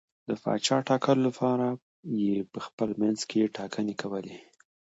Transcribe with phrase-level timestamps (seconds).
[0.27, 1.67] د پاچا ټاکلو لپاره
[2.21, 4.37] یې په خپل منځ کې ټاکنې کولې.